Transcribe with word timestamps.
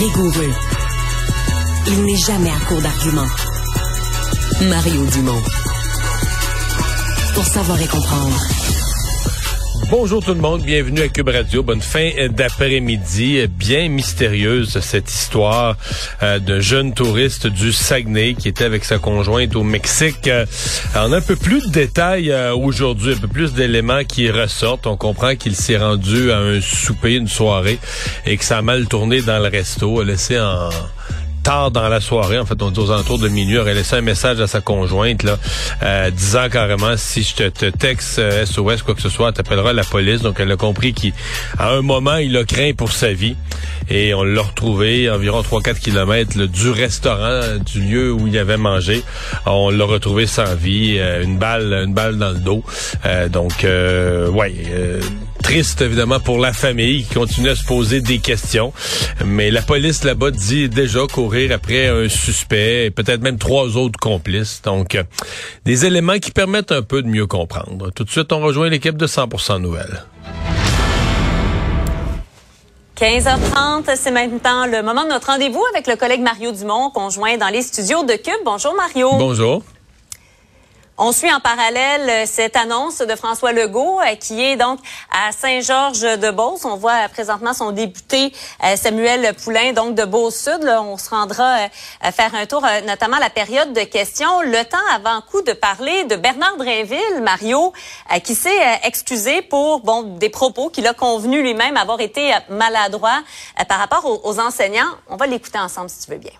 rigoureux. 0.00 0.54
Il 1.88 2.04
n'est 2.04 2.16
jamais 2.16 2.50
à 2.50 2.58
court 2.66 2.80
d'arguments. 2.80 3.28
Mario 4.62 5.04
Dumont. 5.04 5.42
Pour 7.34 7.44
savoir 7.44 7.78
et 7.82 7.86
comprendre. 7.86 8.40
Bonjour 9.90 10.24
tout 10.24 10.34
le 10.34 10.40
monde, 10.40 10.62
bienvenue 10.62 11.00
à 11.00 11.08
Cube 11.08 11.30
Radio. 11.30 11.64
Bonne 11.64 11.80
fin 11.80 12.10
d'après-midi. 12.30 13.44
Bien 13.48 13.88
mystérieuse 13.88 14.78
cette 14.78 15.10
histoire 15.10 15.76
euh, 16.22 16.38
d'un 16.38 16.60
jeune 16.60 16.94
touriste 16.94 17.48
du 17.48 17.72
Saguenay 17.72 18.34
qui 18.34 18.46
était 18.46 18.62
avec 18.62 18.84
sa 18.84 18.98
conjointe 18.98 19.56
au 19.56 19.64
Mexique. 19.64 20.28
Euh, 20.28 20.46
on 20.94 21.12
a 21.12 21.16
un 21.16 21.20
peu 21.20 21.34
plus 21.34 21.66
de 21.66 21.72
détails 21.72 22.30
euh, 22.30 22.54
aujourd'hui, 22.54 23.14
un 23.14 23.16
peu 23.16 23.26
plus 23.26 23.52
d'éléments 23.52 24.04
qui 24.04 24.30
ressortent. 24.30 24.86
On 24.86 24.96
comprend 24.96 25.34
qu'il 25.34 25.56
s'est 25.56 25.78
rendu 25.78 26.30
à 26.30 26.38
un 26.38 26.60
souper, 26.60 27.16
une 27.16 27.26
soirée, 27.26 27.80
et 28.26 28.36
que 28.36 28.44
ça 28.44 28.58
a 28.58 28.62
mal 28.62 28.86
tourné 28.86 29.22
dans 29.22 29.40
le 29.40 29.48
resto, 29.48 29.98
a 29.98 30.04
laissé 30.04 30.38
en 30.38 30.68
tard 31.42 31.70
dans 31.70 31.88
la 31.88 32.00
soirée, 32.00 32.38
en 32.38 32.46
fait, 32.46 32.60
on 32.62 32.70
dit 32.70 32.80
aux 32.80 32.90
alentours 32.90 33.18
de 33.18 33.28
minuit, 33.28 33.58
aurait 33.58 33.74
laissé 33.74 33.96
un 33.96 34.00
message 34.00 34.40
à 34.40 34.46
sa 34.46 34.60
conjointe, 34.60 35.22
là, 35.22 35.38
euh, 35.82 36.10
disant 36.10 36.48
carrément, 36.50 36.96
si 36.96 37.22
je 37.22 37.34
te, 37.34 37.48
te 37.48 37.66
texte 37.66 38.20
SOS, 38.44 38.82
quoi 38.82 38.94
que 38.94 39.02
ce 39.02 39.08
soit, 39.08 39.32
t'appelleras 39.32 39.72
la 39.72 39.84
police. 39.84 40.22
Donc, 40.22 40.36
elle 40.40 40.52
a 40.52 40.56
compris 40.56 40.92
qu'à 40.92 41.10
un 41.58 41.82
moment, 41.82 42.16
il 42.16 42.36
a 42.36 42.44
craint 42.44 42.72
pour 42.76 42.92
sa 42.92 43.12
vie. 43.12 43.36
Et 43.88 44.14
on 44.14 44.22
l'a 44.22 44.42
retrouvé 44.42 45.10
environ 45.10 45.40
3-4 45.42 45.80
kilomètres 45.80 46.46
du 46.46 46.70
restaurant, 46.70 47.58
du 47.64 47.80
lieu 47.80 48.12
où 48.12 48.28
il 48.28 48.38
avait 48.38 48.56
mangé. 48.56 49.02
On 49.46 49.70
l'a 49.70 49.84
retrouvé 49.84 50.26
sans 50.26 50.54
vie, 50.54 50.96
euh, 50.98 51.24
une 51.24 51.38
balle, 51.38 51.72
une 51.72 51.94
balle 51.94 52.16
dans 52.16 52.30
le 52.30 52.38
dos. 52.38 52.62
Euh, 53.04 53.28
donc, 53.28 53.64
euh, 53.64 54.28
ouais, 54.28 54.54
triste 55.42 55.80
évidemment 55.80 56.20
pour 56.20 56.38
la 56.38 56.52
famille 56.52 57.04
qui 57.04 57.14
continue 57.14 57.48
à 57.48 57.56
se 57.56 57.64
poser 57.64 58.00
des 58.00 58.18
questions. 58.18 58.72
Mais 59.24 59.50
la 59.50 59.62
police 59.62 60.04
là-bas 60.04 60.30
dit 60.30 60.68
déjà 60.68 61.00
courir 61.12 61.52
après 61.52 61.88
un 61.88 62.08
suspect 62.08 62.86
et 62.86 62.90
peut-être 62.90 63.22
même 63.22 63.38
trois 63.38 63.76
autres 63.76 63.98
complices. 63.98 64.62
Donc, 64.62 64.98
des 65.64 65.86
éléments 65.86 66.18
qui 66.18 66.30
permettent 66.30 66.72
un 66.72 66.82
peu 66.82 67.02
de 67.02 67.08
mieux 67.08 67.26
comprendre. 67.26 67.90
Tout 67.90 68.04
de 68.04 68.10
suite, 68.10 68.32
on 68.32 68.40
rejoint 68.40 68.68
l'équipe 68.68 68.96
de 68.96 69.06
100% 69.06 69.60
Nouvelles. 69.60 70.04
15h30, 72.96 73.96
c'est 73.96 74.10
maintenant 74.10 74.66
le 74.66 74.82
moment 74.82 75.04
de 75.04 75.08
notre 75.08 75.28
rendez-vous 75.28 75.64
avec 75.72 75.86
le 75.86 75.96
collègue 75.96 76.20
Mario 76.20 76.52
Dumont, 76.52 76.90
conjoint 76.90 77.38
dans 77.38 77.48
les 77.48 77.62
studios 77.62 78.04
de 78.04 78.12
Cube. 78.12 78.44
Bonjour 78.44 78.74
Mario. 78.74 79.10
Bonjour. 79.16 79.62
On 81.02 81.12
suit 81.12 81.32
en 81.32 81.40
parallèle 81.40 82.10
euh, 82.10 82.24
cette 82.26 82.56
annonce 82.56 82.98
de 82.98 83.16
François 83.16 83.52
Legault 83.52 84.00
euh, 84.02 84.16
qui 84.16 84.42
est 84.42 84.56
donc 84.56 84.80
à 85.10 85.32
Saint-Georges-de-Beauce. 85.32 86.66
On 86.66 86.76
voit 86.76 87.06
euh, 87.06 87.08
présentement 87.08 87.54
son 87.54 87.72
député 87.72 88.34
Samuel 88.76 89.34
Poulain, 89.42 89.72
donc 89.72 89.94
de 89.94 90.04
Beauce-Sud. 90.04 90.62
On 90.62 90.98
se 90.98 91.08
rendra 91.08 91.68
faire 92.12 92.34
un 92.34 92.44
tour, 92.44 92.62
notamment 92.86 93.16
la 93.18 93.30
période 93.30 93.72
de 93.72 93.80
questions. 93.80 94.42
Le 94.42 94.62
temps 94.64 94.76
avant 94.94 95.22
coup 95.22 95.40
de 95.40 95.54
parler 95.54 96.04
de 96.04 96.16
Bernard 96.16 96.58
Drinville, 96.58 97.22
Mario, 97.22 97.72
qui 98.22 98.34
s'est 98.34 98.80
excusé 98.84 99.40
pour 99.40 99.82
des 100.18 100.28
propos 100.28 100.68
qu'il 100.68 100.86
a 100.86 100.92
convenu 100.92 101.40
lui-même 101.40 101.78
avoir 101.78 102.00
été 102.00 102.32
maladroit 102.50 103.22
par 103.68 103.78
rapport 103.78 104.04
aux 104.26 104.38
enseignants. 104.38 104.90
On 105.08 105.16
va 105.16 105.26
l'écouter 105.26 105.58
ensemble 105.58 105.88
si 105.88 106.04
tu 106.04 106.10
veux 106.10 106.18
bien. 106.18 106.32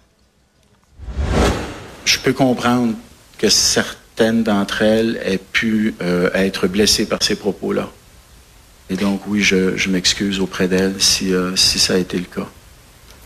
Je 2.04 2.19
peux 2.19 2.34
comprendre 2.34 2.94
que 3.38 3.48
certains 3.48 4.00
d'entre 4.19 4.82
elles 4.82 5.19
aient 5.25 5.38
pu 5.38 5.94
euh, 6.03 6.31
être 6.34 6.69
blessées 6.69 7.06
par 7.06 7.22
ces 7.22 7.37
propos-là. 7.37 7.91
Et 8.91 8.97
donc, 8.97 9.22
oui, 9.26 9.41
je, 9.41 9.88
m'excuse 9.88 10.41
auprès 10.41 10.69
d'elles 10.69 10.97
si, 10.98 11.32
euh, 11.32 11.56
si 11.56 11.78
ça 11.78 11.94
a 11.94 11.97
été 11.97 12.19
le 12.19 12.25
cas. 12.25 12.48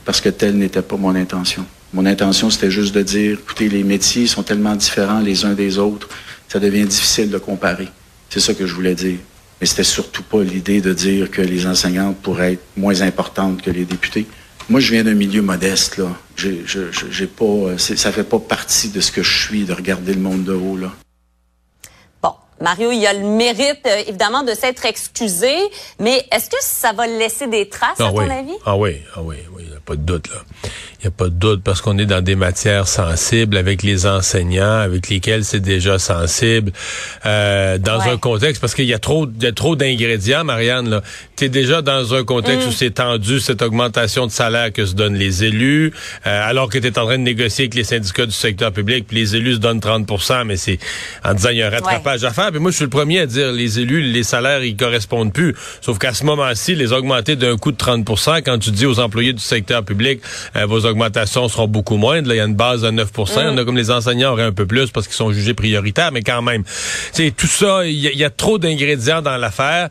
Parce 0.05 0.21
que 0.21 0.28
telle 0.28 0.56
n'était 0.56 0.83
pas 0.83 0.97
mon 0.97 1.15
intention. 1.15 1.67
Mon 1.93 2.06
intention, 2.06 2.50
c'était 2.50 2.71
juste 2.71 2.95
de 2.95 3.03
dire, 3.03 3.39
écoutez, 3.41 3.69
les 3.69 3.83
métiers 3.83 4.27
sont 4.27 4.43
tellement 4.43 4.77
différents 4.77 5.21
les 5.21 5.45
uns 5.45 5.55
des 5.55 5.78
autres, 5.78 6.09
ça 6.49 6.61
devient 6.61 6.84
difficile 6.84 7.31
de 7.31 7.39
comparer. 7.39 7.89
C'est 8.28 8.41
ça 8.41 8.53
que 8.55 8.66
je 8.66 8.75
voulais 8.75 8.95
dire. 8.95 9.19
Mais 9.61 9.66
c'était 9.66 9.84
surtout 9.84 10.22
pas 10.22 10.43
l'idée 10.43 10.81
de 10.81 10.93
dire 10.93 11.31
que 11.31 11.41
les 11.41 11.66
enseignantes 11.66 12.19
pourraient 12.19 12.55
être 12.55 12.65
moins 12.77 13.01
importantes 13.03 13.62
que 13.62 13.71
les 13.71 13.84
députés. 13.84 14.27
Moi, 14.71 14.81
je 14.81 14.93
viens 14.93 15.05
d'un 15.05 15.15
milieu 15.15 15.43
modeste, 15.43 15.99
là. 15.99 16.07
J'ai, 16.37 16.65
j'ai 17.11 17.27
pas, 17.27 17.45
euh, 17.45 17.79
ça 17.79 18.11
fait 18.13 18.25
pas 18.25 18.39
partie 18.39 18.89
de 18.89 19.01
ce 19.01 19.13
que 19.13 19.23
je 19.23 19.47
suis, 19.47 19.65
de 19.65 19.73
regarder 19.73 20.15
le 20.15 20.21
monde 20.21 20.45
de 20.45 20.55
haut, 20.55 20.77
là. 20.77 20.91
Bon, 22.23 22.33
Mario, 22.61 22.91
il 22.91 23.07
a 23.07 23.13
le 23.13 23.25
mérite, 23.25 23.87
euh, 23.87 24.03
évidemment, 24.09 24.43
de 24.43 24.53
s'être 24.55 24.87
excusé, 24.87 25.55
mais 26.01 26.27
est-ce 26.33 26.49
que 26.49 26.57
ça 26.61 26.93
va 26.93 27.07
laisser 27.07 27.47
des 27.47 27.69
traces, 27.69 27.99
ah 27.99 28.09
à 28.09 28.13
ton 28.13 28.31
avis? 28.31 28.55
Ah 28.65 28.77
oui, 28.77 28.97
ah 29.15 29.23
oui, 29.23 29.37
oui, 29.55 29.65
il 29.69 29.77
a 29.77 29.81
pas 29.81 29.97
de 29.97 30.03
doute, 30.03 30.29
là. 30.29 30.43
Il 31.05 31.09
n'y 31.09 31.15
a 31.15 31.19
pas 31.19 31.29
de 31.29 31.35
doute 31.35 31.63
parce 31.63 31.83
qu'on 31.83 31.99
est 31.99 32.07
dans 32.07 32.23
des 32.23 32.35
matières 32.35 32.89
sensibles 32.89 33.59
avec 33.59 33.83
les 33.83 34.07
enseignants 34.07 34.79
avec 34.79 35.11
lesquels 35.11 35.45
c'est 35.45 35.61
déjà 35.61 35.99
sensible 35.99 36.73
euh, 37.27 37.77
dans 37.77 38.01
un 38.01 38.17
contexte 38.17 38.59
parce 38.63 38.75
qu'il 38.75 38.87
y 38.87 38.95
a 38.95 38.99
trop 38.99 39.27
il 39.27 39.43
y 39.43 39.47
a 39.47 39.53
trop 39.53 39.77
d'ingrédients 39.77 40.45
Marianne 40.45 40.89
là. 40.89 41.03
Tu 41.37 41.45
es 41.47 41.49
déjà 41.49 41.83
dans 41.83 42.15
un 42.15 42.25
contexte 42.25 42.67
où 42.67 42.71
mm. 42.71 42.75
c'est 42.75 42.91
tendu 42.91 43.41
cette 43.41 43.62
augmentation 43.62 44.27
de 44.27 44.31
salaire 44.31 44.72
que 44.72 44.87
se 44.87 44.95
donnent 44.95 45.17
les 45.17 45.45
élus 45.45 45.93
euh, 46.27 46.49
alors 46.49 46.69
que 46.69 46.78
tu 46.78 46.87
es 46.87 46.99
en 46.99 47.06
train 47.06 47.19
de 47.19 47.22
négocier 47.22 47.65
avec 47.65 47.75
les 47.75 47.84
syndicats 47.84 48.27
du 48.27 48.33
secteur 48.33 48.72
public 48.72 49.06
puis 49.09 49.19
les 49.19 49.37
élus 49.37 49.55
se 49.55 49.59
donnent 49.59 49.81
30% 49.81 50.45
mais 50.45 50.56
c'est 50.56 50.78
en 51.25 51.34
disant 51.34 51.50
il 51.50 51.59
y 51.59 51.62
a 51.62 51.69
un 51.69 51.71
rattrapage 51.71 52.25
à 52.25 52.31
faire. 52.31 52.50
Puis 52.50 52.61
moi 52.61 52.71
je 52.71 52.77
suis 52.77 52.84
le 52.84 52.91
premier 52.91 53.21
à 53.21 53.27
dire 53.27 53.53
les 53.53 53.81
élus 53.81 54.03
les 54.03 54.22
salaires 54.22 54.62
ils 54.62 54.77
correspondent 54.77 55.33
plus 55.33 55.55
sauf 55.81 55.99
qu'à 55.99 56.15
ce 56.15 56.25
moment-ci 56.25 56.75
les 56.75 56.93
augmenter 56.93 57.37
d'un 57.37 57.56
coup 57.56 57.72
de 57.72 57.77
30% 57.77 58.43
quand 58.43 58.59
tu 58.59 58.71
dis 58.71 58.87
aux 58.87 59.01
employés 59.01 59.33
du 59.33 59.43
secteur 59.43 59.84
public 59.84 60.21
euh, 60.56 60.66
vos 60.66 60.87
augmentations 60.87 61.49
seront 61.49 61.69
beaucoup 61.69 61.97
moindres. 61.97 62.28
Là, 62.28 62.34
il 62.34 62.39
y 62.39 62.41
a 62.41 62.45
une 62.45 62.55
base 62.55 62.83
de 62.83 62.91
9 62.91 63.09
mm. 63.16 63.22
On 63.37 63.59
a 63.59 63.65
comme 63.65 63.77
les 63.77 63.91
enseignants 63.91 64.33
auraient 64.33 64.45
un 64.45 64.53
peu 64.53 64.66
plus 64.66 64.91
parce 64.91 65.06
qu'ils 65.06 65.16
sont 65.16 65.33
jugés 65.33 65.55
prioritaires, 65.55 66.12
mais 66.12 66.22
quand 66.22 66.43
même. 66.43 66.65
C'est 67.12 67.31
tout 67.31 67.47
ça, 67.47 67.87
il 67.87 67.95
y, 67.95 68.25
a 68.25 68.31
trop 68.31 68.59
d'ingrédients 68.59 69.22
dans 69.22 69.37
l'affaire 69.37 69.89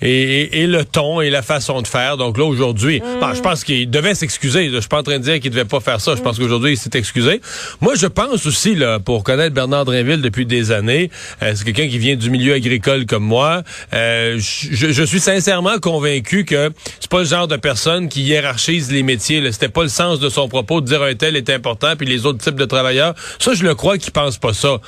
et, 0.00 0.66
le 0.66 0.84
ton 0.86 1.20
et 1.20 1.30
la 1.30 1.42
façon 1.42 1.82
de 1.82 1.86
faire. 1.86 2.16
Donc 2.16 2.38
là, 2.38 2.44
aujourd'hui, 2.44 3.00
mm. 3.00 3.34
je 3.34 3.40
pense 3.40 3.64
qu'il 3.64 3.90
devait 3.90 4.14
s'excuser. 4.14 4.70
Je 4.70 4.78
suis 4.78 4.88
pas 4.88 5.00
en 5.00 5.02
train 5.02 5.18
de 5.18 5.24
dire 5.24 5.40
qu'il 5.40 5.50
devait 5.50 5.64
pas 5.64 5.80
faire 5.80 6.00
ça. 6.00 6.16
Je 6.16 6.22
pense 6.22 6.38
qu'aujourd'hui, 6.38 6.72
il 6.72 6.76
s'est 6.76 6.90
excusé. 6.94 7.40
Moi, 7.80 7.94
je 7.96 8.06
pense 8.06 8.46
aussi, 8.46 8.74
là, 8.74 8.98
pour 9.00 9.24
connaître 9.24 9.54
Bernard 9.54 9.84
Drinville 9.84 10.22
depuis 10.22 10.46
des 10.46 10.72
années, 10.72 11.10
euh, 11.42 11.52
c'est 11.54 11.64
quelqu'un 11.64 11.88
qui 11.88 11.98
vient 11.98 12.16
du 12.16 12.30
milieu 12.30 12.54
agricole 12.54 13.06
comme 13.06 13.24
moi. 13.24 13.62
Euh, 13.92 14.38
je, 14.38 14.92
je, 14.92 15.02
suis 15.02 15.20
sincèrement 15.20 15.78
convaincu 15.78 16.44
que 16.44 16.70
c'est 17.00 17.10
pas 17.10 17.20
le 17.20 17.24
genre 17.26 17.48
de 17.48 17.56
personne 17.56 18.08
qui 18.08 18.22
hiérarchise 18.22 18.90
les 18.90 19.02
métiers. 19.02 19.42
C'était 19.52 19.68
pas 19.68 19.82
le 19.82 19.88
sens 19.88 20.20
de 20.20 20.28
son 20.28 20.48
propos 20.48 20.80
de 20.80 20.86
dire 20.86 21.02
un 21.02 21.14
tel 21.14 21.36
est 21.36 21.50
important 21.50 21.94
puis 21.96 22.06
les 22.06 22.26
autres 22.26 22.38
types 22.38 22.56
de 22.56 22.64
travailleurs. 22.64 23.14
Ça, 23.38 23.54
je 23.54 23.62
le 23.62 23.74
crois 23.74 23.98
qu'il 23.98 24.12
pense 24.12 24.38
pas 24.38 24.52
ça. 24.52 24.80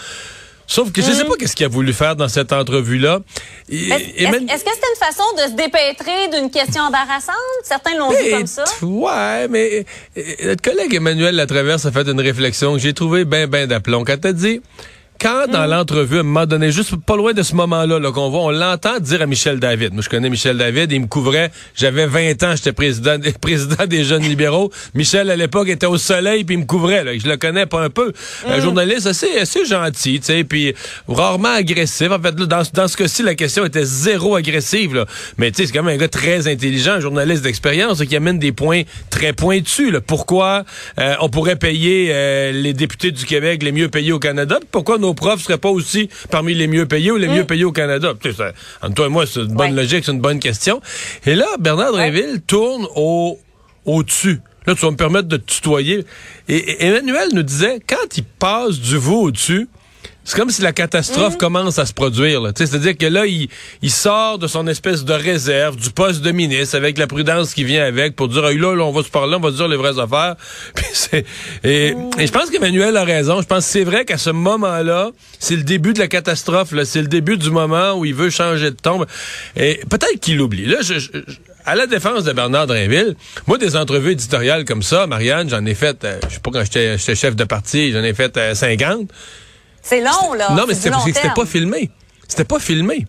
Sauf 0.69 0.93
que 0.93 1.01
je 1.01 1.11
sais 1.11 1.25
mm. 1.25 1.29
pas 1.29 1.35
qu'est-ce 1.37 1.57
qu'il 1.57 1.65
a 1.65 1.71
voulu 1.71 1.95
faire 1.95 2.15
dans 2.15 2.29
cette 2.29 2.53
entrevue-là. 2.53 3.21
Est-ce 3.71 3.89
que 3.89 4.71
c'était 4.71 4.71
une 4.71 5.07
façon 5.07 5.25
de 5.35 5.51
se 5.51 5.57
dépêtrer 5.57 6.29
d'une 6.31 6.51
question 6.51 6.83
embarrassante? 6.83 7.35
Certains 7.65 7.97
l'ont 7.97 8.11
dit 8.11 8.31
comme 8.31 8.47
ça. 8.47 8.65
Ouais, 8.83 9.49
mais 9.49 9.87
euh, 10.19 10.23
notre 10.45 10.63
collègue 10.63 10.95
Emmanuel 10.95 11.35
Latraverse 11.35 11.87
a 11.87 11.91
fait 11.91 12.07
une 12.07 12.21
réflexion 12.21 12.75
que 12.75 12.81
j'ai 12.81 12.93
trouvé 12.93 13.25
bien, 13.25 13.47
bien 13.47 13.67
d'aplomb. 13.67 14.05
Quand 14.05 14.21
t'as 14.21 14.35
dit, 14.35 14.61
quand 15.21 15.47
dans 15.51 15.67
l'entrevue, 15.67 16.19
à 16.19 16.21
un 16.21 16.23
moment 16.23 16.47
donné, 16.47 16.71
juste 16.71 16.95
pas 16.97 17.17
loin 17.17 17.33
de 17.33 17.43
ce 17.43 17.55
moment-là 17.57 17.99
là, 17.99 18.13
qu'on 18.13 18.31
voit, 18.31 18.43
on 18.43 18.51
l'entend 18.51 19.01
dire 19.01 19.21
à 19.23 19.27
Michel 19.27 19.59
David. 19.59 19.93
Moi, 19.93 20.03
je 20.03 20.09
connais 20.09 20.31
Michel 20.31 20.57
David, 20.57 20.93
il 20.93 21.01
me 21.01 21.07
couvrait. 21.07 21.51
J'avais 21.75 22.07
20 22.07 22.43
ans, 22.45 22.55
j'étais 22.55 22.73
président, 22.73 23.17
président 23.41 23.87
des 23.87 24.05
jeunes 24.05 24.23
libéraux. 24.23 24.71
Michel, 24.95 25.31
à 25.31 25.37
l'époque, 25.37 25.69
était 25.69 25.87
au 25.87 25.99
soleil, 25.99 26.45
puis 26.45 26.55
il 26.55 26.61
me 26.61 26.67
couvrait. 26.67 27.05
Là. 27.05 27.19
Je 27.19 27.29
le 27.29 27.37
connais 27.37 27.67
pas 27.67 27.83
un 27.83 27.91
peu. 27.91 28.13
Un 28.47 28.61
journaliste 28.61 29.07
assez, 29.07 29.39
assez 29.39 29.65
gentil, 29.65 30.21
tu 30.21 30.27
sais, 30.27 30.45
puis 30.45 30.75
rarement 31.09 31.53
agressif. 31.53 32.11
En 32.11 32.21
fait, 32.21 32.39
là, 32.39 32.47
dans, 32.47 32.63
dans 32.73 32.89
ce 32.89 32.97
cas-ci, 32.97 33.23
la 33.23 33.35
question 33.35 33.65
était 33.65 33.85
zéro 33.85 34.37
agressive. 34.37 34.95
Là. 34.95 35.07
Mais 35.37 35.51
tu 35.51 35.59
sais, 35.59 35.67
c'est 35.67 35.73
quand 35.73 35.83
même 35.83 35.97
un 35.97 35.99
gars 35.99 36.09
très 36.09 36.47
intelligent, 36.47 36.93
un 36.93 37.01
journaliste 37.01 37.43
d'expérience, 37.43 38.03
qui 38.05 38.17
amène 38.17 38.39
des 38.39 38.53
points 38.53 38.83
très 39.11 39.33
pointus. 39.33 39.93
Là. 39.93 40.01
Pourquoi 40.01 40.65
euh, 41.01 41.15
on 41.21 41.29
pourrait 41.29 41.57
payer 41.57 42.11
euh, 42.13 42.53
les 42.53 42.73
députés 42.73 43.11
du 43.11 43.25
Québec 43.25 43.63
les 43.63 43.73
mieux 43.73 43.89
payés 43.89 44.13
au 44.13 44.19
Canada? 44.19 44.59
Pourquoi 44.71 44.99
nos 44.99 45.08
profs 45.15 45.43
seraient 45.43 45.59
pas 45.59 45.71
aussi 45.71 46.09
parmi 46.31 46.55
les 46.55 46.67
mieux 46.67 46.87
payés 46.87 47.11
ou 47.11 47.17
les 47.17 47.29
mieux 47.29 47.45
payés 47.45 47.65
au 47.65 47.73
Canada? 47.73 48.15
Ça, 48.37 48.53
entre 48.83 48.95
toi 48.95 49.07
et 49.07 49.11
moi, 49.11 49.27
c'est 49.27 49.41
une 49.41 49.55
bonne 49.55 49.75
logique, 49.75 50.05
c'est 50.05 50.13
une 50.13 50.21
bonne 50.21 50.41
question. 50.41 50.81
Et 51.27 51.35
là, 51.35 51.47
Bernard 51.59 51.93
Drinville 51.93 52.41
tourne 52.47 52.87
au, 52.97 53.39
au-dessus. 53.85 54.41
Là, 54.67 54.75
tu 54.75 54.81
vas 54.85 54.91
me 54.91 54.97
permettre 54.97 55.29
de 55.29 55.39
te 55.39 55.51
tutoyer. 55.51 56.05
Et, 56.49 56.57
et 56.57 56.87
Emmanuel 56.87 57.29
nous 57.33 57.43
disait, 57.43 57.81
quand 57.87 58.17
il 58.17 58.25
passe 58.25 58.79
du 58.79 58.97
vous 58.97 59.17
au-dessus, 59.17 59.69
c'est 60.29 60.37
comme 60.37 60.51
si 60.51 60.61
la 60.61 60.73
catastrophe 60.75 61.39
commence 61.39 61.79
à 61.79 61.87
se 61.87 61.95
produire. 61.95 62.43
C'est-à-dire 62.55 62.99
que 62.99 63.07
là, 63.07 63.25
il, 63.25 63.49
il 63.81 63.91
sort 63.91 64.39
de 64.39 64.47
son 64.47 64.67
espèce 64.67 65.03
de 65.07 65.15
réserve, 65.15 65.77
du 65.77 65.89
poste 65.89 66.21
de 66.21 66.33
ministre, 66.33 66.77
avec 66.77 66.99
la 66.99 67.07
prudence 67.07 67.55
qui 67.55 67.65
vient 67.65 67.83
avec, 67.87 68.15
pour 68.15 68.29
dire, 68.29 68.43
là, 68.43 68.53
là, 68.53 68.85
on 68.85 68.93
va 68.93 69.03
se 69.03 69.09
parler, 69.09 69.37
on 69.37 69.41
va 69.41 69.51
dire 69.51 69.67
les 69.69 69.79
vraies 69.79 69.99
affaires. 69.99 70.37
Puis 70.75 70.87
et, 71.65 71.95
et 72.19 72.27
je 72.27 72.31
pense 72.31 72.51
qu'Emmanuel 72.51 72.95
a 72.99 73.05
raison. 73.05 73.41
Je 73.41 73.47
pense 73.47 73.65
que 73.65 73.71
c'est 73.73 73.85
vrai 73.85 74.05
qu'à 74.05 74.19
ce 74.19 74.29
moment-là, 74.29 75.13
c'est 75.39 75.57
le 75.57 75.63
début 75.63 75.95
de 75.95 75.99
la 75.99 76.09
catastrophe. 76.09 76.75
C'est 76.85 77.01
le 77.01 77.09
début 77.09 77.39
du 77.39 77.51
moment 77.51 77.95
où 77.95 78.05
il 78.05 78.15
veut 78.15 78.29
changer 78.29 78.71
de 78.71 78.77
tombe. 78.77 79.07
Et 79.57 79.81
peut-être 79.89 80.21
qu'il 80.21 80.37
l'oublie. 80.37 80.67
Là, 80.67 80.77
je, 80.83 80.99
je- 80.99 81.09
à 81.65 81.75
la 81.75 81.87
défense 81.87 82.25
de 82.25 82.33
Bernard 82.33 82.67
Drinville, 82.67 83.15
moi, 83.47 83.57
des 83.57 83.77
entrevues 83.77 84.13
éditoriales 84.13 84.67
comme 84.67 84.83
ça, 84.83 85.07
Marianne, 85.07 85.49
j'en 85.49 85.65
ai 85.65 85.75
fait, 85.75 86.05
euh, 86.05 86.19
je 86.29 86.35
sais 86.35 86.41
pas 86.41 86.51
quand 86.51 86.65
j'étais 86.65 86.99
j'étais 86.99 87.15
chef 87.15 87.35
de 87.35 87.45
parti, 87.45 87.93
j'en 87.93 88.03
ai 88.03 88.13
fait 88.15 88.37
euh, 88.37 88.55
50. 88.55 89.09
C'est 89.89 90.01
long, 90.01 90.35
là. 90.35 90.51
Non, 90.53 90.65
mais 90.69 90.75
c'était 90.75 90.91
pas 91.35 91.47
filmé. 91.47 91.91
C'était 92.27 92.45
pas 92.45 92.59
filmé. 92.59 93.07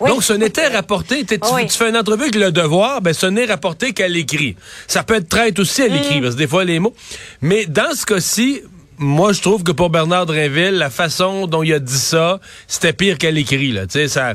Oui. 0.00 0.10
Donc, 0.10 0.22
ce 0.24 0.32
n'était 0.32 0.68
rapporté. 0.68 1.24
Tu, 1.24 1.38
Oui. 1.54 1.66
tu 1.66 1.76
fais 1.76 1.90
une 1.90 1.96
entrevue 1.96 2.22
avec 2.22 2.34
le 2.34 2.50
devoir, 2.50 3.00
ben, 3.02 3.12
ce 3.12 3.26
n'est 3.26 3.44
rapporté 3.44 3.92
qu'à 3.92 4.08
l'écrit. 4.08 4.56
Ça 4.86 5.02
peut 5.02 5.14
être 5.16 5.28
traite 5.28 5.58
aussi 5.58 5.82
à 5.82 5.88
Mm. 5.88 5.92
l'écrit, 5.92 6.20
parce 6.20 6.34
que 6.34 6.38
des 6.38 6.46
fois, 6.48 6.64
les 6.64 6.78
mots. 6.78 6.94
Mais 7.42 7.66
dans 7.66 7.94
ce 7.94 8.04
cas-ci, 8.06 8.62
moi, 8.98 9.34
je 9.34 9.42
trouve 9.42 9.62
que 9.62 9.72
pour 9.72 9.90
Bernard 9.90 10.24
Drinville, 10.24 10.72
la 10.78 10.88
façon 10.88 11.46
dont 11.46 11.62
il 11.62 11.74
a 11.74 11.78
dit 11.78 11.98
ça, 11.98 12.40
c'était 12.66 12.94
pire 12.94 13.18
qu'à 13.18 13.30
l'écrit, 13.30 13.70
là. 13.72 13.82
Tu 13.86 13.92
sais, 13.92 14.08
ça. 14.08 14.34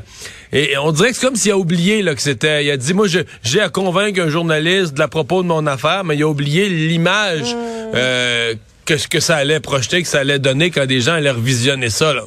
Et 0.52 0.78
on 0.78 0.92
dirait 0.92 1.10
que 1.10 1.16
c'est 1.16 1.26
comme 1.26 1.34
s'il 1.36 1.50
a 1.50 1.58
oublié, 1.58 2.02
là, 2.02 2.14
que 2.14 2.22
c'était. 2.22 2.64
Il 2.64 2.70
a 2.70 2.76
dit, 2.76 2.94
moi, 2.94 3.06
j'ai 3.42 3.60
à 3.60 3.68
convaincre 3.68 4.20
un 4.22 4.28
journaliste 4.28 4.94
de 4.94 5.00
la 5.00 5.08
propos 5.08 5.42
de 5.42 5.48
mon 5.48 5.66
affaire, 5.66 6.04
mais 6.04 6.16
il 6.16 6.22
a 6.22 6.28
oublié 6.28 6.68
l'image, 6.68 7.52
Mm. 7.52 7.58
euh, 7.96 8.54
que, 8.84 8.94
que 9.08 9.20
ça 9.20 9.36
allait 9.36 9.60
projeter, 9.60 10.02
que 10.02 10.08
ça 10.08 10.20
allait 10.20 10.38
donner 10.38 10.70
quand 10.70 10.86
des 10.86 11.00
gens 11.00 11.14
allaient 11.14 11.30
revisionner 11.30 11.90
ça, 11.90 12.12
là. 12.12 12.22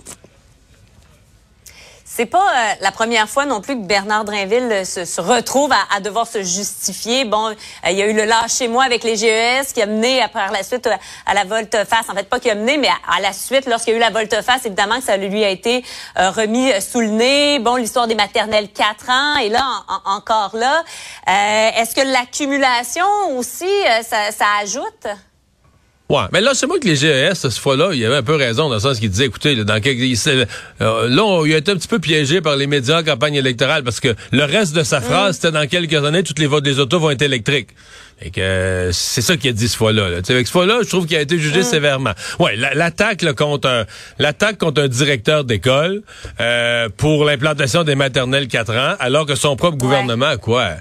C'est 2.07 2.28
pas 2.28 2.38
euh, 2.48 2.74
la 2.80 2.92
première 2.94 3.28
fois 3.28 3.46
non 3.46 3.60
plus 3.60 3.75
que 3.75 3.86
Bernard 3.86 4.24
Drinville 4.24 4.69
euh, 4.72 4.86
se, 4.86 5.04
se 5.04 5.19
retrouve 5.19 5.74
à, 5.74 5.80
à 5.94 6.00
devoir 6.00 6.25
se 6.25 6.42
justifier. 6.44 7.25
Bon, 7.25 7.50
euh, 7.50 7.54
il 7.90 7.98
y 7.98 8.02
a 8.02 8.06
eu 8.07 8.13
le 8.13 8.24
lâchez-moi 8.24 8.86
avec 8.86 9.04
les 9.04 9.18
GES 9.18 9.74
qui 9.74 9.81
a 9.81 9.86
mené 9.86 10.22
à, 10.22 10.30
par 10.30 10.50
la 10.54 10.63
suite 10.63 10.88
euh, 10.88 10.96
à 11.25 11.34
la 11.34 11.44
volte-face. 11.44 12.07
En 12.07 12.13
fait, 12.16 12.30
pas 12.30 12.40
qui 12.40 12.50
a 12.50 12.56
mené, 12.56 12.78
mais 12.78 12.88
à, 12.88 13.19
la 13.19 13.34
suite, 13.34 13.66
lorsqu'il 13.66 13.92
y 13.92 13.94
a 13.96 13.98
eu 13.98 14.00
la 14.01 14.12
volte-face, 14.12 14.66
évidemment 14.66 15.00
que 15.00 15.04
ça 15.04 15.18
lui 15.18 15.44
a 15.44 15.50
été 15.50 15.84
euh, 16.18 16.30
remis 16.31 16.72
sous 16.80 17.01
le 17.01 17.08
nez. 17.10 17.60
Bon, 17.60 17.75
l'histoire 17.75 18.08
des 18.08 18.16
maternelles 18.16 18.69
4 18.72 19.10
ans, 19.10 19.36
et 19.40 19.50
là, 19.50 19.66
en- 19.90 19.94
en- 20.13 20.16
encore 20.16 20.56
là. 20.56 20.86
Est-ce 21.28 21.94
que 21.96 22.01
l'accumulation 22.13 23.06
aussi, 23.38 23.68
ça, 24.10 24.31
ça 24.31 24.46
ajoute? 24.62 25.08
Ouais, 26.07 26.22
mais 26.31 26.40
là, 26.40 26.52
c'est 26.54 26.68
moi 26.68 26.78
que 26.80 26.86
les 26.88 26.96
GES, 26.96 27.34
cette 27.34 27.54
fois-là, 27.57 27.90
il 27.94 28.06
avait 28.06 28.18
un 28.18 28.22
peu 28.24 28.36
raison 28.36 28.69
dans 28.69 28.75
le 28.75 28.80
sens 28.80 29.00
qu'il 29.00 29.10
disait, 29.10 29.25
écoutez, 29.25 29.56
là, 29.56 29.63
dans 29.63 29.81
quelques, 29.81 30.02
il 30.02 30.16
s'est- 30.18 30.46
euh, 30.81 31.10
là, 31.10 31.24
on- 31.24 31.46
il 31.46 31.54
a 31.56 31.57
été 31.57 31.72
un 31.72 31.75
petit 31.78 31.88
peu 31.88 31.98
piégé 31.98 32.42
par 32.42 32.56
les 32.57 32.68
médias 32.68 33.00
en 33.00 33.04
campagne 33.04 33.34
électorale 33.34 33.84
parce 33.84 34.00
que 34.00 34.13
le 34.31 34.44
reste 34.44 34.75
de 34.75 34.84
sa 34.84 35.02
phrase, 35.02 35.36
c'était 35.38 35.52
dans 35.52 35.66
quelques 35.68 35.96
années, 36.06 36.22
toutes 36.22 36.38
les 36.38 36.46
votes 36.46 36.63
des 36.63 36.78
autos 36.80 37.00
vont 37.00 37.10
être 37.10 37.24
électriques. 37.24 37.69
Et 38.22 38.30
que 38.30 38.92
c'est 38.94 39.22
ça 39.22 39.36
qu'il 39.36 39.50
a 39.50 39.54
dit 39.54 39.68
ce 39.68 39.75
fois-là. 39.75 40.10
Là. 40.10 40.18
Tu 40.19 40.25
sais, 40.28 40.34
Avec 40.34 40.46
ce 40.48 40.52
fois-là, 40.52 40.78
je 40.84 40.88
trouve 40.88 41.06
qu'il 41.07 41.18
a 41.18 41.22
été 41.22 41.38
jugé 41.40 41.63
sévèrement. 41.63 42.13
Ouais, 42.40 42.56
la- 42.56 42.74
l'attaque 42.75 43.24
là, 43.24 43.34
contre 43.34 43.68
un, 43.68 43.86
l'attaque 44.19 44.58
contre 44.60 44.84
un 44.84 44.88
directeur 44.88 45.44
d'école 45.44 46.01
euh, 46.40 46.88
pour 46.96 47.25
l'implantation 47.25 47.84
des 47.84 47.96
maternelles 47.96 48.48
4 48.48 48.74
ans, 48.75 48.96
alors 49.00 49.25
que 49.25 49.36
son 49.36 49.56
propre 49.58 49.78
gouvernement, 49.78 50.38
quoi 50.38 50.75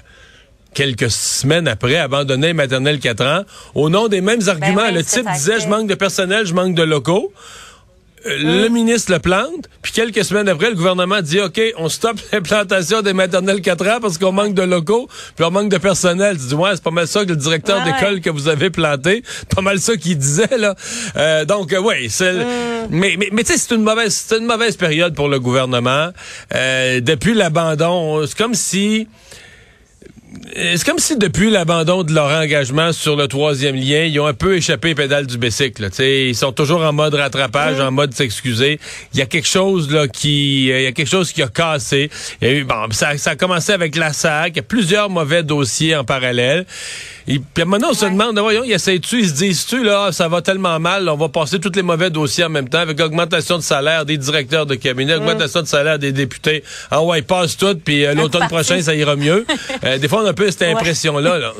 quelques 0.75 1.09
semaines 1.09 1.67
après, 1.67 1.95
abandonner 1.95 2.53
maternelle 2.53 2.99
4 2.99 3.25
ans, 3.25 3.41
au 3.73 3.89
nom 3.89 4.07
des 4.07 4.21
mêmes 4.21 4.47
arguments. 4.47 4.83
Ben 4.83 4.89
oui, 4.89 4.93
le 4.93 5.03
type 5.03 5.25
disait, 5.33 5.59
je 5.59 5.67
manque 5.67 5.87
de 5.87 5.95
personnel, 5.95 6.45
je 6.45 6.53
manque 6.53 6.75
de 6.75 6.83
locaux. 6.83 7.33
Euh, 8.27 8.63
Le 8.63 8.69
ministre 8.69 9.11
le 9.13 9.19
plante, 9.19 9.69
puis 9.83 9.91
quelques 9.91 10.25
semaines 10.25 10.49
après, 10.49 10.69
le 10.69 10.75
gouvernement 10.75 11.21
dit, 11.21 11.39
OK, 11.39 11.61
on 11.77 11.89
stoppe 11.89 12.17
l'implantation 12.33 13.01
des 13.01 13.13
maternelles 13.13 13.61
4 13.61 13.87
ans 13.87 13.99
parce 14.01 14.17
qu'on 14.17 14.31
manque 14.31 14.53
de 14.55 14.63
locaux, 14.63 15.07
puis 15.35 15.45
on 15.45 15.51
manque 15.51 15.69
de 15.69 15.77
personnel. 15.77 16.37
Tu 16.37 16.47
dis, 16.47 16.55
ouais, 16.55 16.71
c'est 16.73 16.83
pas 16.83 16.91
mal 16.91 17.07
ça 17.07 17.23
que 17.23 17.29
le 17.29 17.35
directeur 17.35 17.77
Ouais, 17.79 17.93
d'école 17.93 18.15
ouais. 18.15 18.21
que 18.21 18.29
vous 18.29 18.47
avez 18.47 18.69
planté, 18.69 19.23
pas 19.55 19.61
mal 19.61 19.79
ça 19.79 19.95
qu'il 19.95 20.17
disait, 20.17 20.57
là. 20.57 20.75
Euh, 21.17 21.45
donc, 21.45 21.71
euh, 21.71 21.79
oui, 21.79 22.09
c'est... 22.09 22.33
Mm. 22.33 22.45
Mais, 22.89 23.15
mais, 23.17 23.29
mais 23.31 23.43
tu 23.43 23.53
sais, 23.53 23.59
c'est 23.59 23.75
une 23.75 23.83
mauvaise, 23.83 24.13
c'est 24.13 24.37
une 24.37 24.45
mauvaise 24.45 24.75
période 24.75 25.15
pour 25.15 25.27
le 25.29 25.39
gouvernement. 25.39 26.09
Euh, 26.53 26.99
depuis 27.01 27.33
l'abandon, 27.33 28.25
c'est 28.27 28.37
comme 28.37 28.55
si... 28.55 29.07
C'est 30.57 30.85
comme 30.85 30.99
si 30.99 31.17
depuis 31.17 31.49
l'abandon 31.49 32.03
de 32.03 32.13
leur 32.13 32.31
engagement 32.31 32.93
sur 32.93 33.17
le 33.17 33.27
troisième 33.27 33.75
lien, 33.75 34.05
ils 34.05 34.17
ont 34.21 34.25
un 34.25 34.33
peu 34.33 34.55
échappé 34.55 34.89
les 34.89 34.95
pédales 34.95 35.27
du 35.27 35.37
bicycle. 35.37 35.89
Ils 35.99 36.33
sont 36.33 36.53
toujours 36.53 36.81
en 36.81 36.93
mode 36.93 37.13
rattrapage, 37.13 37.81
en 37.81 37.91
mode 37.91 38.13
s'excuser. 38.13 38.79
Il 39.13 39.19
y 39.19 39.21
a 39.21 39.25
quelque 39.25 39.49
chose 39.49 39.91
là 39.91 40.07
qui, 40.07 40.71
euh, 40.71 40.79
il 40.79 40.83
y 40.83 40.87
a 40.87 40.93
quelque 40.93 41.09
chose 41.09 41.33
qui 41.33 41.43
a 41.43 41.49
cassé. 41.49 42.09
Il 42.41 42.47
y 42.47 42.51
a 42.51 42.53
eu, 42.53 42.63
bon, 42.63 42.89
ça, 42.91 43.17
ça 43.17 43.31
a 43.31 43.35
commencé 43.35 43.73
avec 43.73 43.97
la 43.97 44.13
SAC. 44.13 44.53
Il 44.53 44.55
y 44.55 44.59
a 44.59 44.63
plusieurs 44.63 45.09
mauvais 45.09 45.43
dossiers 45.43 45.93
en 45.93 46.05
parallèle. 46.05 46.65
Et 47.27 47.39
puis 47.39 47.65
maintenant, 47.65 47.89
on 47.91 47.93
se 47.93 48.05
demande, 48.05 48.37
voyons, 48.37 48.63
ils 48.63 48.73
essayent-tu, 48.73 49.19
ils 49.19 49.29
se 49.29 49.33
disent-tu, 49.33 49.83
là, 49.83 50.11
ça 50.11 50.27
va 50.27 50.41
tellement 50.41 50.79
mal, 50.79 51.09
on 51.09 51.17
va 51.17 51.27
passer 51.29 51.59
tous 51.59 51.71
les 51.75 51.81
mauvais 51.81 52.11
dossiers 52.11 52.43
en 52.43 52.49
même 52.49 52.69
temps 52.69 52.79
avec 52.79 52.99
augmentation 52.99 53.57
de 53.57 53.63
salaire 53.63 54.05
des 54.05 54.17
directeurs 54.17 54.67
de 54.67 54.75
cabinet, 54.75 55.15
augmentation 55.15 55.61
de 55.61 55.67
salaire 55.67 55.97
des 55.97 56.11
députés. 56.11 56.63
Ah 56.91 57.01
ouais, 57.01 57.19
ils 57.19 57.25
passent 57.25 57.57
tout, 57.57 57.75
puis 57.83 58.05
euh, 58.05 58.13
l'automne 58.13 58.47
prochain, 58.49 58.79
ça 58.81 58.93
ira 58.93 59.15
mieux. 59.15 59.45
Euh, 59.83 59.97
des 59.97 60.07
fois, 60.07 60.21
on 60.21 60.25
a 60.25 60.29
un 60.29 60.33
peu 60.33 60.49
cette 60.51 60.63
impression-là. 60.63 61.39
Là. 61.39 61.53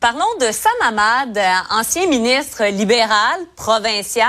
Parlons 0.00 0.20
de 0.38 0.52
Sam 0.52 0.72
Hamad, 0.82 1.40
ancien 1.70 2.06
ministre 2.06 2.64
libéral, 2.66 3.40
provincial. 3.56 4.26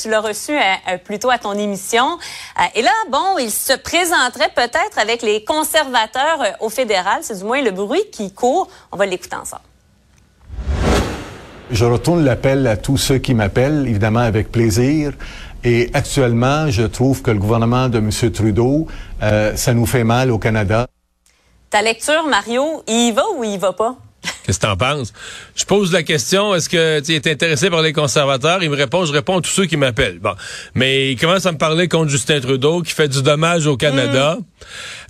Tu 0.00 0.08
l'as 0.08 0.20
reçu 0.20 0.52
euh, 0.52 0.60
euh, 0.88 0.96
plus 0.96 1.18
tôt 1.18 1.28
à 1.28 1.36
ton 1.36 1.52
émission. 1.52 2.18
Euh, 2.58 2.62
et 2.74 2.80
là, 2.80 2.92
bon, 3.10 3.36
il 3.38 3.50
se 3.50 3.74
présenterait 3.74 4.50
peut-être 4.54 4.98
avec 4.98 5.20
les 5.20 5.44
conservateurs 5.44 6.40
euh, 6.40 6.50
au 6.60 6.70
fédéral. 6.70 7.18
C'est 7.22 7.38
du 7.38 7.44
moins 7.44 7.60
le 7.60 7.72
bruit 7.72 8.04
qui 8.10 8.32
court. 8.32 8.68
On 8.90 8.96
va 8.96 9.04
l'écouter 9.04 9.36
ensemble. 9.36 9.62
Je 11.70 11.84
retourne 11.84 12.24
l'appel 12.24 12.66
à 12.66 12.78
tous 12.78 12.96
ceux 12.96 13.18
qui 13.18 13.34
m'appellent, 13.34 13.86
évidemment 13.86 14.20
avec 14.20 14.50
plaisir. 14.50 15.12
Et 15.62 15.90
actuellement, 15.92 16.70
je 16.70 16.84
trouve 16.84 17.20
que 17.20 17.30
le 17.30 17.38
gouvernement 17.38 17.90
de 17.90 17.98
M. 17.98 18.10
Trudeau, 18.32 18.86
ça 19.20 19.74
nous 19.74 19.84
fait 19.84 20.04
mal 20.04 20.30
au 20.30 20.38
Canada. 20.38 20.86
Ta 21.68 21.82
lecture, 21.82 22.24
Mario, 22.26 22.82
il 22.86 23.08
y 23.08 23.12
va 23.12 23.24
ou 23.36 23.44
il 23.44 23.50
y 23.50 23.58
va 23.58 23.74
pas? 23.74 23.96
Qu'est-ce 24.48 24.60
que 24.60 24.66
t'en 24.66 24.78
penses? 24.78 25.12
Je 25.58 25.64
pose 25.64 25.92
la 25.92 26.04
question, 26.04 26.54
est-ce 26.54 26.68
que 26.68 27.00
tu 27.00 27.12
es 27.16 27.30
intéressé 27.32 27.68
par 27.68 27.82
les 27.82 27.92
conservateurs? 27.92 28.62
Il 28.62 28.70
me 28.70 28.76
répond, 28.76 29.04
je 29.04 29.12
réponds 29.12 29.38
à 29.38 29.40
tous 29.40 29.50
ceux 29.50 29.66
qui 29.66 29.76
m'appellent. 29.76 30.20
Bon. 30.20 30.34
Mais 30.76 31.10
il 31.10 31.16
commence 31.18 31.46
à 31.46 31.52
me 31.52 31.58
parler 31.58 31.88
contre 31.88 32.10
Justin 32.12 32.38
Trudeau, 32.38 32.80
qui 32.82 32.92
fait 32.92 33.08
du 33.08 33.22
dommage 33.24 33.66
au 33.66 33.76
Canada. 33.76 34.38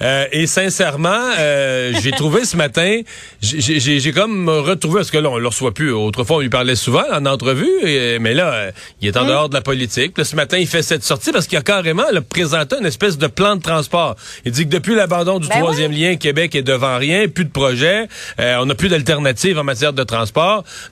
Euh, 0.00 0.25
et 0.33 0.47
sincèrement, 0.47 1.21
euh, 1.38 1.93
j'ai 2.02 2.12
trouvé 2.12 2.47
ce 2.47 2.57
matin, 2.57 3.00
j'ai- 3.43 4.12
comme 4.12 4.49
retrouvé, 4.49 4.97
parce 5.00 5.11
que 5.11 5.19
là, 5.19 5.28
on 5.28 5.37
le 5.37 5.47
reçoit 5.49 5.75
plus. 5.75 5.93
Autrefois, 5.93 6.38
on 6.38 6.40
lui 6.40 6.49
parlait 6.49 6.76
souvent 6.76 7.05
en 7.12 7.26
entrevue, 7.26 7.69
et- 7.85 8.19
mais 8.19 8.33
là, 8.33 8.52
euh, 8.55 8.71
il 9.02 9.09
est 9.09 9.17
en 9.19 9.26
dehors 9.26 9.50
de 9.50 9.55
la 9.55 9.61
politique. 9.61 10.17
Là, 10.17 10.25
ce 10.25 10.35
matin, 10.35 10.57
il 10.57 10.67
fait 10.67 10.83
cette 10.83 11.05
sortie 11.05 11.31
parce 11.31 11.47
qu'il 11.47 11.59
a 11.59 11.62
carrément 11.62 12.05
là, 12.11 12.23
présenté 12.23 12.76
une 12.81 12.87
espèce 12.87 13.19
de 13.19 13.26
plan 13.26 13.57
de 13.57 13.62
transport. 13.62 14.17
Il 14.47 14.52
dit 14.52 14.64
que 14.64 14.71
depuis 14.71 14.95
l'abandon 14.95 15.40
du 15.40 15.49
Ben 15.49 15.59
troisième 15.61 15.93
lien, 15.93 16.17
Québec 16.17 16.55
est 16.55 16.62
devant 16.62 16.97
rien, 16.97 17.28
plus 17.28 17.45
de 17.45 17.50
projet, 17.50 18.09
euh, 18.40 18.57
on 18.61 18.64
n'a 18.67 18.75
plus 18.75 18.88
d'alternative 18.88 19.59
en 19.59 19.64
matière 19.64 19.93
de 19.93 20.02
transport. 20.05 20.38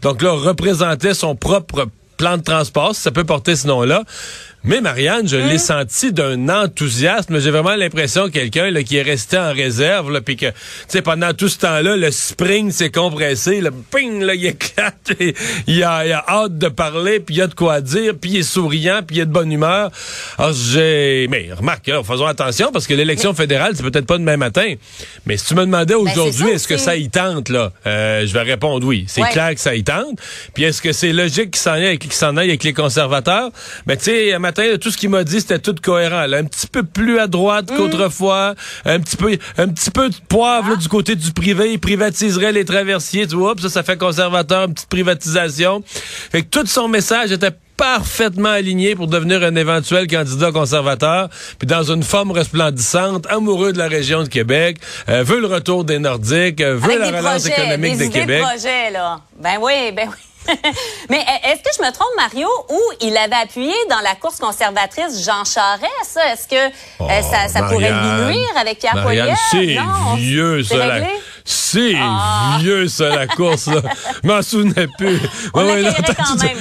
Donc 0.02 0.22
là, 0.22 0.32
représentait 0.32 1.14
son 1.14 1.34
propre 1.34 1.86
plan 2.16 2.38
de 2.38 2.42
transport, 2.42 2.94
si 2.94 3.02
ça 3.02 3.10
peut 3.10 3.24
porter 3.24 3.56
ce 3.56 3.66
nom-là. 3.66 4.02
Mais 4.66 4.80
Marianne, 4.80 5.28
je 5.28 5.36
l'ai 5.36 5.58
senti 5.58 6.12
d'un 6.12 6.48
enthousiasme. 6.48 7.38
J'ai 7.38 7.52
vraiment 7.52 7.76
l'impression 7.76 8.24
que 8.26 8.30
quelqu'un 8.32 8.72
qui 8.82 8.96
est 8.96 9.02
resté 9.02 9.38
en 9.38 9.52
réserve, 9.52 10.10
là, 10.10 10.20
puis 10.20 10.36
que, 10.36 10.46
tu 10.46 10.52
sais, 10.88 11.02
pendant 11.02 11.32
tout 11.32 11.48
ce 11.48 11.58
temps-là, 11.58 11.96
le 11.96 12.10
spring 12.10 12.72
s'est 12.72 12.90
compressé, 12.90 13.60
le 13.60 13.70
ping, 13.70 14.22
là, 14.22 14.34
il 14.34 14.44
éclate, 14.46 15.12
et 15.20 15.34
il 15.68 15.84
a, 15.84 16.04
il 16.04 16.12
a 16.12 16.24
hâte 16.28 16.58
de 16.58 16.66
parler, 16.68 17.20
puis 17.20 17.36
il 17.36 17.42
a 17.42 17.46
de 17.46 17.54
quoi 17.54 17.80
dire, 17.80 18.14
puis 18.20 18.30
il 18.32 18.36
est 18.38 18.42
souriant, 18.42 19.02
puis 19.06 19.16
il 19.16 19.20
est 19.20 19.26
de 19.26 19.30
bonne 19.32 19.52
humeur. 19.52 19.90
Alors, 20.36 20.52
j'ai... 20.52 21.28
Mais 21.30 21.48
remarque, 21.52 21.86
là, 21.86 22.02
faisons 22.02 22.26
attention, 22.26 22.72
parce 22.72 22.88
que 22.88 22.94
l'élection 22.94 23.34
fédérale, 23.34 23.74
c'est 23.76 23.84
peut-être 23.84 24.06
pas 24.06 24.18
demain 24.18 24.36
matin. 24.36 24.74
Mais 25.26 25.36
si 25.36 25.46
tu 25.46 25.54
me 25.54 25.64
demandais 25.64 25.94
Ben, 25.94 26.00
aujourd'hui, 26.00 26.48
est-ce 26.50 26.66
que 26.66 26.76
ça 26.76 26.96
y 26.96 27.08
tente, 27.08 27.50
là, 27.50 27.72
euh, 27.86 28.26
je 28.26 28.32
vais 28.32 28.42
répondre 28.42 28.84
oui. 28.84 29.04
C'est 29.06 29.22
Ouais. 29.22 29.30
clair 29.30 29.54
que 29.54 29.60
ça 29.60 29.74
y 29.76 29.84
tente. 29.84 30.18
Puis 30.54 30.64
est-ce 30.64 30.82
que 30.82 30.92
c'est 30.92 31.12
logique 31.12 31.52
qu'il 31.52 31.60
s'en 31.62 31.72
aille 31.72 31.86
avec, 31.86 32.00
qu'il 32.00 32.12
s'en 32.12 32.36
aille 32.36 32.48
avec 32.48 32.64
les 32.64 32.72
conservateurs? 32.72 33.50
Ben, 33.86 33.96
tu 33.96 34.04
sais, 34.04 34.38
tout 34.80 34.90
ce 34.90 34.96
qu'il 34.96 35.10
m'a 35.10 35.24
dit, 35.24 35.40
c'était 35.40 35.58
tout 35.58 35.74
cohérent. 35.82 36.26
là. 36.26 36.38
Un 36.38 36.44
petit 36.44 36.66
peu 36.66 36.82
plus 36.82 37.18
à 37.18 37.26
droite 37.26 37.70
Mm. 37.70 37.76
qu'autrefois. 37.76 38.54
Un 38.84 39.00
petit 39.00 39.16
peu, 39.16 39.36
un 39.58 39.68
petit 39.68 39.90
peu 39.90 40.08
de 40.08 40.16
poivre, 40.28 40.70
là, 40.70 40.76
du 40.76 40.88
côté 40.88 41.14
du 41.14 41.32
privé. 41.32 41.72
Il 41.72 41.78
privatiserait 41.78 42.52
les 42.52 42.64
traversiers. 42.64 43.26
Tu 43.26 43.36
vois, 43.36 43.54
ça, 43.60 43.68
ça 43.68 43.82
fait 43.82 43.96
conservateur, 43.96 44.64
une 44.68 44.74
petite 44.74 44.88
privatisation. 44.88 45.82
Fait 45.86 46.42
que 46.42 46.48
tout 46.48 46.66
son 46.66 46.88
message 46.88 47.32
était 47.32 47.52
parfaitement 47.76 48.48
aligné 48.48 48.94
pour 48.96 49.06
devenir 49.06 49.42
un 49.42 49.54
éventuel 49.54 50.06
candidat 50.06 50.50
conservateur, 50.50 51.28
puis 51.58 51.66
dans 51.66 51.82
une 51.82 52.02
forme 52.02 52.30
resplendissante, 52.30 53.26
amoureux 53.28 53.72
de 53.74 53.78
la 53.78 53.86
région 53.86 54.22
de 54.22 54.28
Québec, 54.28 54.78
euh, 55.10 55.22
veut 55.22 55.40
le 55.40 55.46
retour 55.46 55.84
des 55.84 55.98
Nordiques, 55.98 56.62
euh, 56.62 56.74
veut 56.76 56.92
Avec 56.92 56.98
la 57.12 57.18
relance 57.18 57.42
projets, 57.46 57.52
économique 57.62 57.98
des 57.98 58.08
de 58.08 58.12
Québec. 58.14 58.40
projets, 58.42 58.90
là. 58.92 59.20
Ben 59.38 59.58
oui, 59.60 59.92
ben 59.94 60.08
oui. 60.08 60.16
Mais 61.10 61.18
euh, 61.20 61.48
est-ce 61.50 61.62
que 61.62 61.70
je 61.76 61.86
me 61.86 61.92
trompe, 61.92 62.08
Mario, 62.16 62.48
ou 62.70 62.80
il 63.00 63.16
avait 63.16 63.36
appuyé 63.42 63.74
dans 63.90 64.00
la 64.00 64.14
course 64.14 64.38
conservatrice 64.38 65.24
Jean 65.24 65.44
Charest? 65.44 65.86
ça? 66.04 66.32
Est-ce 66.32 66.48
que 66.48 66.56
euh, 66.56 67.22
ça, 67.22 67.48
ça 67.48 67.62
pourrait 67.64 67.90
lui 67.90 67.98
Oh, 68.20 68.24
nuire 68.26 68.48
avec 68.60 68.78
Pierre 68.78 68.94
Marianne, 68.94 69.36
Poilievre? 69.50 69.50
c'est 69.50 69.74
Non, 69.82 70.14
vieux, 70.16 70.62
ça. 70.62 70.74
C'est 71.48 71.94
Ah. 71.96 72.58
vieux, 72.60 72.88
ça, 72.88 73.08
la 73.14 73.26
course, 73.28 73.66
là. 73.68 73.80
Je 74.22 74.28
m'en 74.28 74.42
souvenais 74.42 74.88
plus. 74.98 75.18
On 75.54 75.60
Ouais, 75.64 75.72
ouais, 75.72 75.82
l'accueillerait 75.82 76.02
t'as 76.06 76.14
quand 76.14 76.36
tout- 76.36 76.44
même, 76.44 76.56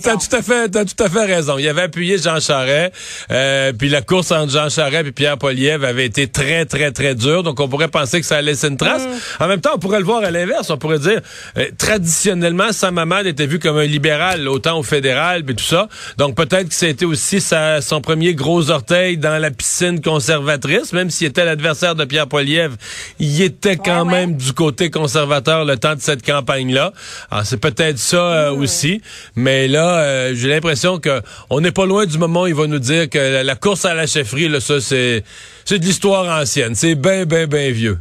t'as 0.00 0.16
tout 0.16 0.36
à 0.36 0.42
fait, 0.42 0.68
t'as 0.68 0.84
tout 0.84 1.02
à 1.02 1.08
fait 1.08 1.24
raison. 1.24 1.58
Il 1.58 1.68
avait 1.68 1.82
appuyé 1.82 2.18
Jean 2.18 2.38
Charest, 2.38 2.92
euh, 3.30 3.72
puis 3.76 3.88
la 3.88 4.00
course 4.02 4.30
entre 4.30 4.52
Jean 4.52 4.68
Charest 4.70 5.06
et 5.08 5.12
Pierre 5.12 5.38
Poilievre 5.38 5.84
avait 5.86 6.06
été 6.06 6.28
très, 6.28 6.64
très, 6.66 6.92
très 6.92 7.14
dure. 7.16 7.42
Donc, 7.42 7.58
on 7.60 7.68
pourrait 7.68 7.88
penser 7.88 8.20
que 8.20 8.26
ça 8.26 8.36
allait 8.36 8.52
laisser 8.52 8.68
une 8.68 8.76
trace. 8.76 9.02
Mm. 9.02 9.42
En 9.44 9.48
même 9.48 9.60
temps, 9.60 9.70
on 9.74 9.78
pourrait 9.78 9.98
le 9.98 10.04
voir 10.04 10.22
à 10.22 10.30
l'inverse. 10.30 10.70
On 10.70 10.78
pourrait 10.78 11.00
dire, 11.00 11.20
euh, 11.56 11.66
traditionnellement, 11.76 12.70
Sam 12.72 12.96
Hamad 12.98 13.26
était 13.26 13.46
vu 13.46 13.58
comme 13.58 13.76
un 13.78 13.84
libéral, 13.86 14.46
autant 14.48 14.78
au 14.78 14.82
fédéral, 14.84 15.44
puis 15.44 15.56
tout 15.56 15.64
ça. 15.64 15.88
Donc, 16.16 16.36
peut-être 16.36 16.68
que 16.68 16.74
c'était 16.74 17.04
aussi 17.04 17.40
sa, 17.40 17.80
son 17.80 18.00
premier 18.00 18.34
gros 18.34 18.70
orteil 18.70 19.18
dans 19.18 19.38
la 19.40 19.50
piscine 19.50 20.00
conservatrice, 20.00 20.92
même 20.92 21.10
s'il 21.10 21.26
était 21.26 21.44
l'adversaire 21.44 21.94
de 21.96 22.04
Pierre 22.04 22.28
Poilievre. 22.28 22.76
Il 23.18 23.42
était 23.42 23.76
quand 23.76 24.06
Ouais, 24.06 24.12
ouais. 24.12 24.27
Même 24.28 24.36
du 24.36 24.52
côté 24.52 24.90
conservateur 24.90 25.64
le 25.64 25.76
temps 25.76 25.94
de 25.94 26.00
cette 26.00 26.24
campagne-là. 26.24 26.92
Alors, 27.30 27.46
c'est 27.46 27.56
peut-être 27.56 27.98
ça 27.98 28.16
euh, 28.16 28.50
aussi. 28.52 29.02
Mais 29.34 29.68
là, 29.68 29.98
euh, 29.98 30.34
j'ai 30.34 30.48
l'impression 30.48 30.98
que 30.98 31.22
on 31.50 31.60
n'est 31.60 31.72
pas 31.72 31.86
loin 31.86 32.06
du 32.06 32.18
moment 32.18 32.42
où 32.42 32.46
il 32.46 32.54
va 32.54 32.66
nous 32.66 32.78
dire 32.78 33.08
que 33.08 33.18
la, 33.18 33.42
la 33.42 33.56
course 33.56 33.84
à 33.84 33.94
la 33.94 34.06
chefferie, 34.06 34.48
là, 34.48 34.60
ça, 34.60 34.80
c'est, 34.80 35.24
c'est 35.64 35.78
de 35.78 35.84
l'histoire 35.84 36.40
ancienne. 36.40 36.74
C'est 36.74 36.94
bien, 36.94 37.24
bien, 37.24 37.46
bien 37.46 37.70
vieux. 37.70 37.98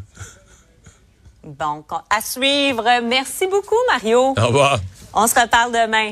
Bon, 1.43 1.84
à 2.10 2.22
suivre. 2.22 2.84
Merci 3.03 3.48
beaucoup, 3.48 3.75
Mario. 3.89 4.34
Au 4.38 4.48
revoir. 4.48 4.79
On 5.13 5.27
se 5.27 5.39
reparle 5.39 5.72
demain. 5.72 6.12